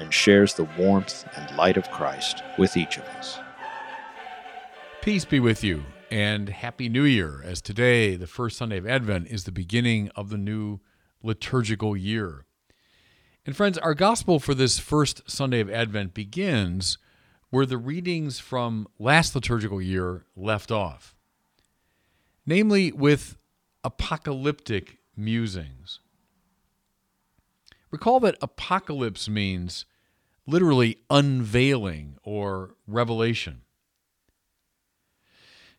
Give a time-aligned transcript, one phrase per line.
[0.00, 3.38] and shares the warmth and light of Christ with each of us.
[5.02, 9.28] Peace be with you and Happy New Year, as today, the first Sunday of Advent,
[9.28, 10.80] is the beginning of the new
[11.22, 12.44] liturgical year.
[13.46, 16.98] And friends, our gospel for this first Sunday of Advent begins
[17.50, 21.14] where the readings from last liturgical year left off,
[22.44, 23.36] namely with
[23.84, 26.00] apocalyptic musings.
[27.90, 29.84] Recall that apocalypse means
[30.46, 33.62] literally unveiling or revelation.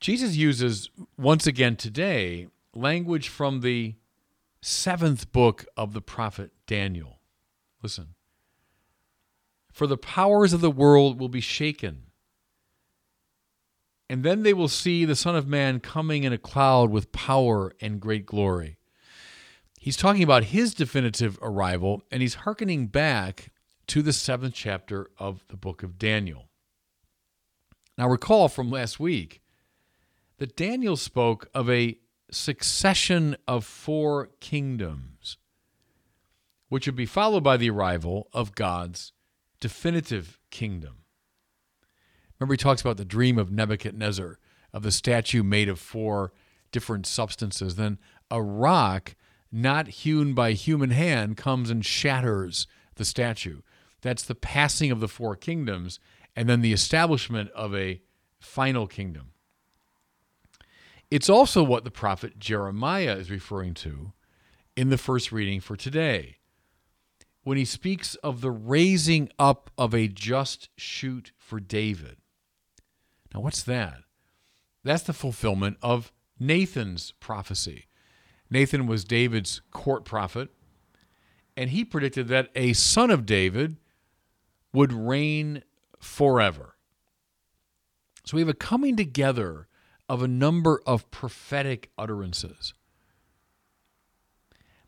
[0.00, 3.94] Jesus uses, once again today, language from the
[4.60, 7.20] seventh book of the prophet Daniel.
[7.82, 8.08] Listen.
[9.72, 12.04] For the powers of the world will be shaken,
[14.08, 17.72] and then they will see the Son of Man coming in a cloud with power
[17.80, 18.78] and great glory.
[19.78, 23.50] He's talking about his definitive arrival, and he's hearkening back
[23.88, 26.48] to the seventh chapter of the book of Daniel.
[27.96, 29.40] Now, recall from last week
[30.38, 31.98] that Daniel spoke of a
[32.30, 35.38] succession of four kingdoms,
[36.68, 39.12] which would be followed by the arrival of God's
[39.60, 41.04] definitive kingdom.
[42.38, 44.38] Remember, he talks about the dream of Nebuchadnezzar,
[44.72, 46.32] of the statue made of four
[46.70, 47.76] different substances.
[47.76, 47.98] Then
[48.30, 49.14] a rock,
[49.50, 53.60] not hewn by human hand, comes and shatters the statue.
[54.02, 55.98] That's the passing of the four kingdoms
[56.34, 58.00] and then the establishment of a
[58.38, 59.32] final kingdom.
[61.10, 64.12] It's also what the prophet Jeremiah is referring to
[64.76, 66.36] in the first reading for today
[67.46, 72.16] when he speaks of the raising up of a just shoot for David.
[73.32, 73.98] Now, what's that?
[74.82, 77.86] That's the fulfillment of Nathan's prophecy.
[78.50, 80.48] Nathan was David's court prophet,
[81.56, 83.76] and he predicted that a son of David
[84.76, 85.62] would reign
[85.98, 86.76] forever.
[88.26, 89.68] So we have a coming together
[90.06, 92.74] of a number of prophetic utterances.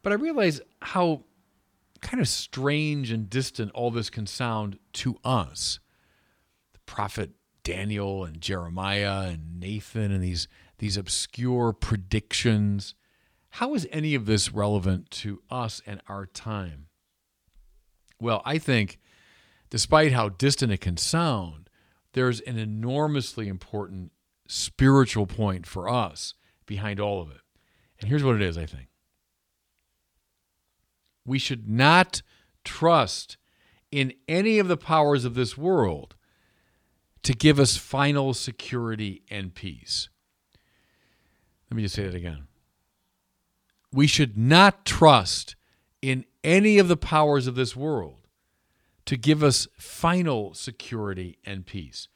[0.03, 1.25] But I realize how
[2.03, 5.81] kind of strange and distant all this can sound to us.
[6.75, 7.31] The prophet
[7.63, 12.95] Daniel and Jeremiah and Nathan and these, these obscure predictions.
[13.53, 16.89] How is any of this relevant to us and our time?
[18.21, 18.99] Well, I think
[19.71, 21.69] despite how distant it can sound,
[22.13, 24.13] there's an enormously important
[24.47, 26.35] spiritual point for us
[26.67, 27.41] behind all of it.
[28.01, 28.89] And here's what it is, I think.
[31.25, 32.23] We should not
[32.65, 33.37] trust
[33.91, 36.15] in any of the powers of this world
[37.23, 40.09] to give us final security and peace.
[41.71, 42.47] Let me just say that again.
[43.93, 45.57] We should not trust
[46.01, 48.18] in any of the powers of this world
[49.09, 52.09] to give us final security and peace.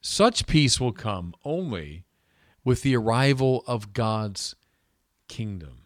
[0.00, 2.06] Such peace will come only
[2.64, 4.56] with the arrival of God's
[5.28, 5.82] kingdom.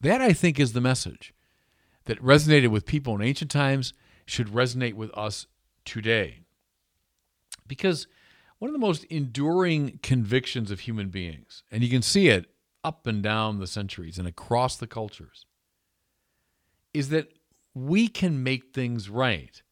[0.00, 1.34] That, I think, is the message
[2.04, 3.92] that resonated with people in ancient times,
[4.24, 5.48] should resonate with us
[5.84, 6.42] today.
[7.66, 8.06] Because
[8.60, 12.46] one of the most enduring convictions of human beings, and you can see it
[12.84, 15.44] up and down the centuries and across the cultures,
[16.92, 17.32] is that
[17.74, 19.62] we can make things right.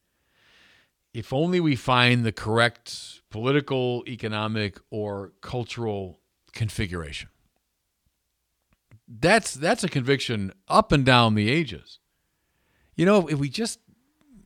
[1.13, 6.19] If only we find the correct political, economic, or cultural
[6.53, 7.29] configuration.
[9.07, 11.99] That's that's a conviction up and down the ages.
[12.95, 13.79] You know, if we just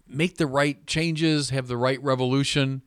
[0.07, 2.81] make the right changes, have the right revolution,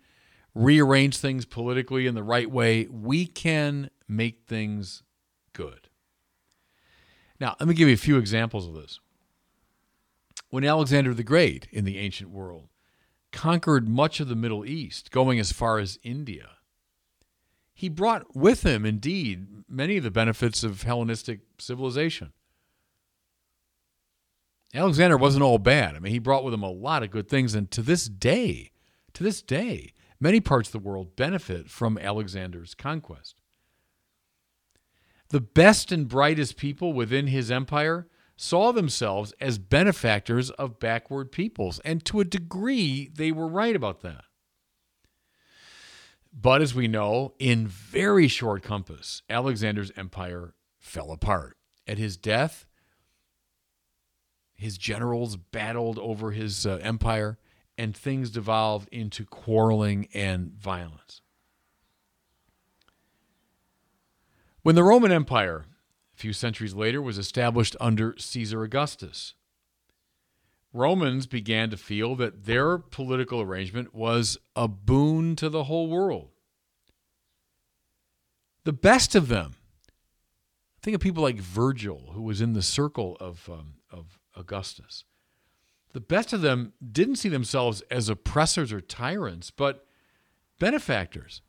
[0.55, 5.03] rearrange things politically in the right way, we can make things
[5.53, 5.89] good.
[7.39, 9.01] Now, let me give you a few examples of this
[10.51, 12.69] when Alexander the Great in the ancient world
[13.33, 16.51] conquered much of the Middle East, going as far as India,
[17.73, 22.33] he brought with him, indeed, many of the benefits of Hellenistic civilization.
[24.75, 25.97] Alexander wasn't all bad.
[25.97, 27.55] I mean, he brought with him a lot of good things.
[27.55, 28.71] And to this day,
[29.15, 33.41] to this day, many parts of the world benefit from Alexander's conquest.
[35.31, 38.09] The best and brightest people within his empire
[38.41, 41.79] saw themselves as benefactors of backward peoples.
[41.85, 44.25] And to a degree, they were right about that.
[46.33, 51.59] But as we know, in very short compass, Alexander's empire fell apart.
[51.87, 52.67] At his death,
[54.55, 57.39] his generals battled over his uh, empire,
[57.77, 61.21] and things devolved into quarreling and violence.
[64.63, 65.67] When the Roman Empire,
[66.21, 69.35] few centuries later, was established under Caesar Augustus,
[70.73, 76.29] Romans began to feel that their political arrangement was a boon to the whole world.
[78.65, 79.57] The best of them,
[80.81, 85.05] think of people like Virgil, who was in the circle of, um, of Augustus.
[85.93, 89.87] The best of them didn't see themselves as oppressors or tyrants, but
[90.61, 91.43] benefactors.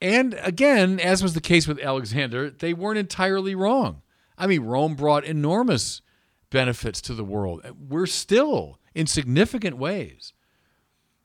[0.00, 4.02] And again, as was the case with Alexander, they weren't entirely wrong.
[4.36, 6.02] I mean, Rome brought enormous
[6.50, 7.64] benefits to the world.
[7.88, 10.32] We're still, in significant ways,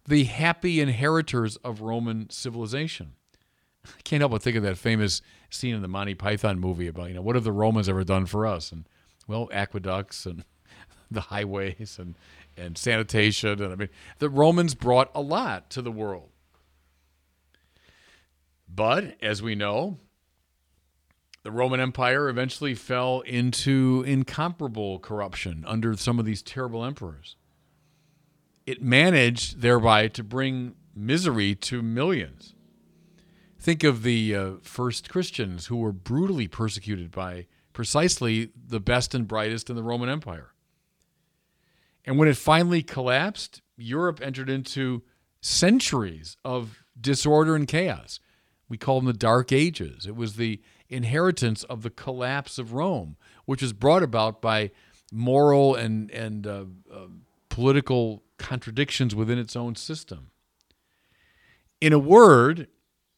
[0.08, 3.14] the happy inheritors of Roman civilization.
[3.86, 7.10] I can't help but think of that famous scene in the Monty Python movie about,
[7.10, 8.72] you know, what have the Romans ever done for us?
[8.72, 8.88] And,
[9.28, 10.46] well, aqueducts and
[11.12, 12.16] the highways and,
[12.56, 13.62] and sanitation.
[13.62, 13.90] And I mean,
[14.20, 16.30] the Romans brought a lot to the world.
[18.74, 20.00] But as we know,
[21.44, 27.36] the Roman Empire eventually fell into incomparable corruption under some of these terrible emperors.
[28.66, 32.56] It managed thereby to bring misery to millions.
[33.60, 39.28] Think of the uh, first Christians who were brutally persecuted by precisely the best and
[39.28, 40.54] brightest in the Roman Empire.
[42.06, 45.04] And when it finally collapsed, Europe entered into
[45.42, 48.20] centuries of disorder and chaos.
[48.72, 50.06] We call them the Dark Ages.
[50.06, 54.72] It was the inheritance of the collapse of Rome, which was brought about by
[55.12, 57.08] moral and, and uh, uh,
[57.50, 60.32] political contradictions within its own system.
[61.82, 62.70] In a word,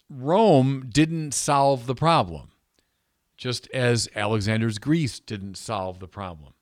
[0.10, 2.50] Rome didn't solve the problem,
[3.38, 6.54] just as Alexander's Greece didn't solve the problem.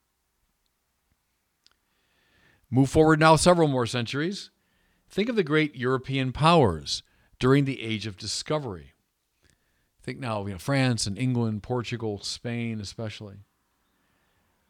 [2.69, 4.51] Move forward now several more centuries.
[5.09, 7.03] Think of the great European powers
[7.41, 8.93] during the Age of Discovery.
[10.03, 13.37] Think now, you know, France and England, Portugal, Spain, especially,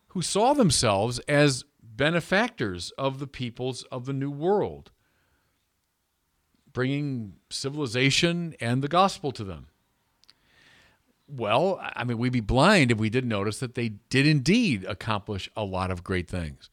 [0.08, 4.92] who saw themselves as benefactors of the peoples of the New World,
[6.72, 9.68] bringing civilization and the gospel to them.
[11.28, 15.50] Well, I mean, we'd be blind if we didn't notice that they did indeed accomplish
[15.58, 16.70] a lot of great things.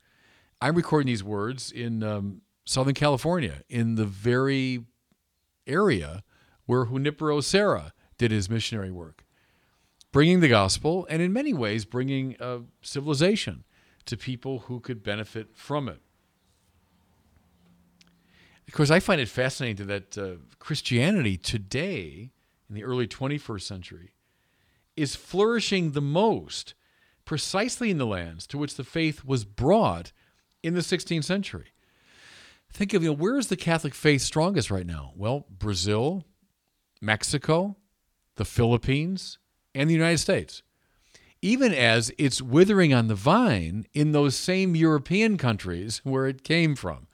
[0.61, 4.85] I'm recording these words in um, Southern California, in the very
[5.69, 6.23] area
[6.67, 9.25] where Junipero Serra did his missionary work,
[10.13, 13.65] bringing the gospel and, in many ways, bringing a civilization
[14.07, 16.01] to people who could benefit from it.
[18.67, 22.33] Of course, I find it fascinating that uh, Christianity today,
[22.69, 24.13] in the early 21st century,
[24.95, 26.75] is flourishing the most
[27.25, 30.13] precisely in the lands to which the faith was brought
[30.63, 31.69] in the 16th century.
[32.73, 35.13] Think of you know, where is the Catholic faith strongest right now?
[35.17, 36.25] Well, Brazil,
[37.01, 37.77] Mexico,
[38.37, 39.39] the Philippines,
[39.75, 40.63] and the United States.
[41.41, 46.75] Even as it's withering on the vine in those same European countries where it came
[46.75, 47.07] from.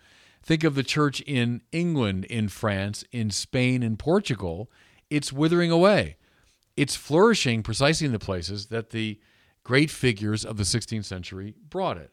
[0.42, 4.70] Think of the church in England, in France, in Spain, in Portugal.
[5.08, 6.16] It's withering away.
[6.76, 9.20] It's flourishing precisely in the places that the
[9.62, 12.10] great figures of the 16th century brought it.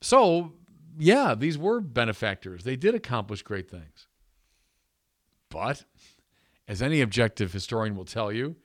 [0.00, 0.52] So,
[0.98, 2.64] yeah, these were benefactors.
[2.64, 4.06] They did accomplish great things.
[5.48, 5.84] But,
[6.66, 8.56] as any objective historian will tell you,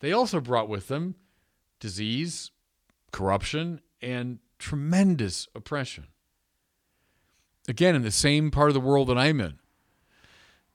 [0.00, 1.14] they also brought with them
[1.78, 2.50] disease,
[3.10, 6.08] corruption, and tremendous oppression.
[7.68, 9.58] Again, in the same part of the world that I'm in,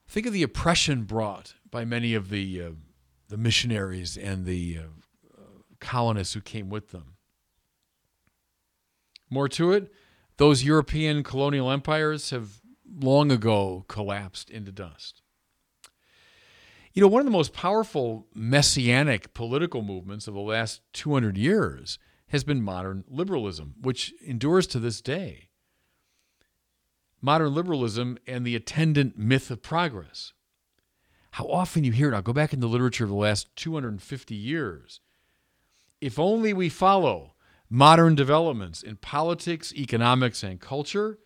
[0.07, 2.69] think of the oppression brought by many of the, uh,
[3.27, 5.41] the missionaries and the uh,
[5.79, 7.15] colonists who came with them.
[9.29, 9.91] More to it,
[10.37, 12.61] those European colonial empires have
[12.99, 15.21] long ago collapsed into dust.
[16.93, 21.99] You know, one of the most powerful messianic political movements of the last 200 years
[22.29, 25.49] has been modern liberalism, which endures to this day.
[27.21, 30.33] Modern liberalism and the attendant myth of progress.
[31.31, 34.33] How often you hear it, I'll go back in the literature of the last 250
[34.33, 34.99] years.
[36.01, 37.33] If only we follow
[37.69, 41.19] modern developments in politics, economics, and culture,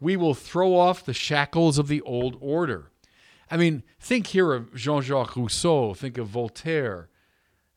[0.00, 2.90] we will throw off the shackles of the old order.
[3.50, 7.10] I mean, think here of Jean Jacques Rousseau, think of Voltaire,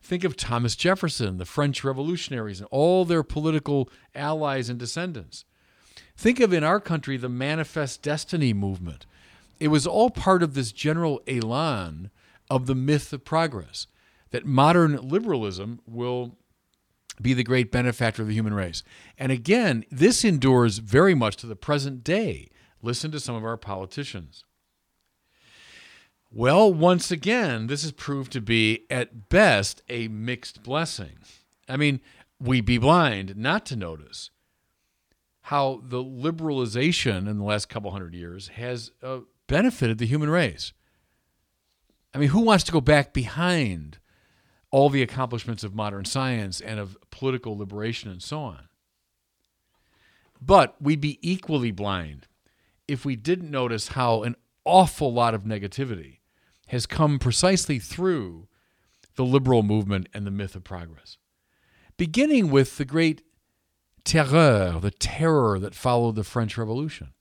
[0.03, 5.45] Think of Thomas Jefferson, the French revolutionaries, and all their political allies and descendants.
[6.17, 9.05] Think of in our country the Manifest Destiny movement.
[9.61, 12.11] It was all part of this general elan
[12.49, 13.87] of the myth of progress
[14.31, 16.35] that modern liberalism will
[17.21, 18.83] be the great benefactor of the human race.
[19.17, 22.49] And again, this endures very much to the present day.
[22.81, 24.43] Listen to some of our politicians.
[26.31, 31.19] Well, once again, this has proved to be, at best, a mixed blessing.
[31.69, 32.01] I mean,
[32.39, 34.31] we'd be blind not to notice
[35.47, 40.73] how the liberalization in the last couple hundred years has uh, benefited the human race.
[42.13, 43.99] I mean, who wants to go back behind
[44.73, 48.67] all the accomplishments of modern science and of political liberation and so on?
[50.41, 52.27] But we'd be equally blind
[52.87, 56.17] if we didn't notice how an awful lot of negativity
[56.67, 58.47] has come precisely through
[59.15, 61.17] the liberal movement and the myth of progress.
[61.95, 63.21] Beginning with the great
[64.03, 67.13] terror, the terror that followed the French Revolution.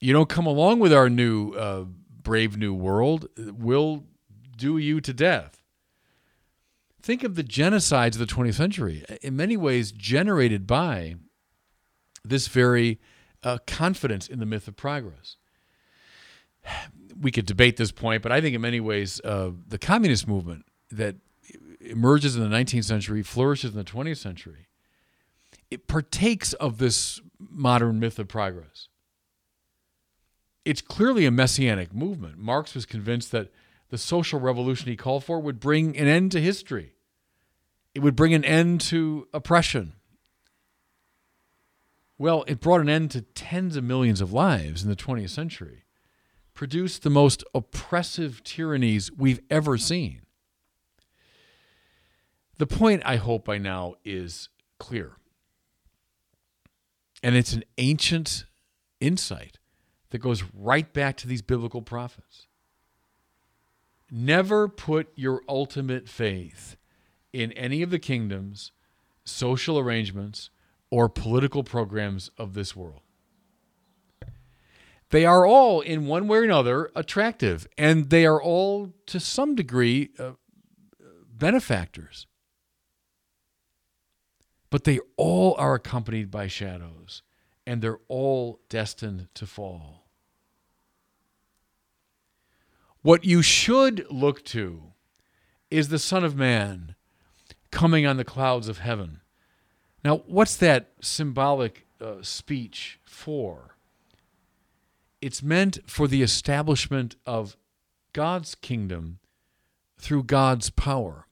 [0.00, 1.84] You don't come along with our new, uh,
[2.22, 4.04] brave new world, we'll
[4.56, 5.63] do you to death.
[7.04, 11.16] Think of the genocides of the 20th century, in many ways generated by
[12.24, 12.98] this very
[13.42, 15.36] uh, confidence in the myth of progress
[17.20, 20.64] we could debate this point, but I think in many ways uh, the communist movement
[20.90, 21.16] that
[21.80, 24.68] emerges in the 19th century, flourishes in the 20th century,
[25.70, 28.88] it partakes of this modern myth of progress.
[30.64, 32.38] It's clearly a messianic movement.
[32.38, 33.52] Marx was convinced that
[33.90, 36.93] the social revolution he called for would bring an end to history.
[37.94, 39.92] It would bring an end to oppression.
[42.18, 45.84] Well, it brought an end to tens of millions of lives in the 20th century
[46.54, 50.22] produced the most oppressive tyrannies we've ever seen.
[52.58, 54.48] The point, I hope, by now is
[54.78, 55.16] clear.
[57.22, 58.44] And it's an ancient
[59.00, 59.58] insight
[60.10, 62.46] that goes right back to these biblical prophets.
[64.10, 66.76] Never put your ultimate faith
[67.34, 68.72] in any of the kingdoms,
[69.24, 70.50] social arrangements,
[70.90, 73.00] or political programs of this world
[75.14, 79.54] they are all, in one way or another, attractive, and they are all, to some
[79.54, 80.32] degree, uh,
[81.32, 82.26] benefactors.
[84.70, 87.22] But they all are accompanied by shadows,
[87.64, 90.08] and they're all destined to fall.
[93.02, 94.94] What you should look to
[95.70, 96.96] is the Son of Man
[97.74, 99.20] coming on the clouds of heaven.
[100.04, 103.76] Now, what's that symbolic uh, speech for?
[105.20, 107.56] It's meant for the establishment of
[108.12, 109.18] God's kingdom
[109.98, 111.26] through God's power.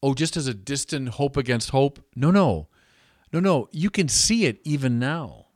[0.00, 1.98] Oh, just as a distant hope against hope?
[2.14, 2.68] No, no.
[3.32, 3.68] No, no.
[3.72, 5.46] You can see it even now.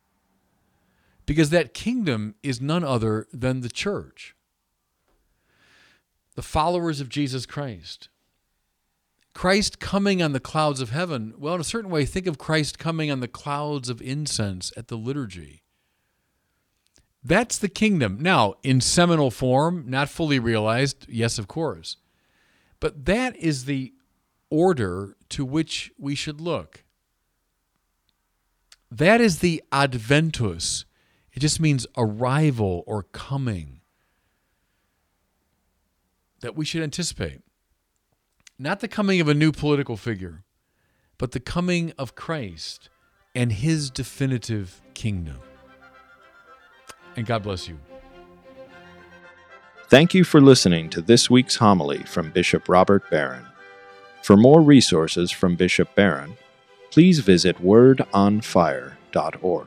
[1.24, 4.34] Because that kingdom is none other than the church,
[6.34, 8.08] the followers of Jesus Christ.
[9.34, 11.34] Christ coming on the clouds of heaven.
[11.38, 14.88] Well, in a certain way, think of Christ coming on the clouds of incense at
[14.88, 15.62] the liturgy.
[17.24, 18.18] That's the kingdom.
[18.20, 21.96] Now, in seminal form, not fully realized, yes, of course.
[22.80, 23.92] But that is the
[24.50, 26.84] order to which we should look.
[28.90, 30.84] That is the adventus.
[31.32, 33.80] It just means arrival or coming
[36.40, 37.40] that we should anticipate.
[38.58, 40.44] Not the coming of a new political figure,
[41.18, 42.88] but the coming of Christ
[43.34, 45.38] and his definitive kingdom
[47.16, 47.78] and God bless you.
[49.88, 53.44] Thank you for listening to this week's homily from Bishop Robert Barron.
[54.22, 56.36] For more resources from Bishop Barron,
[56.90, 59.66] please visit wordonfire.org.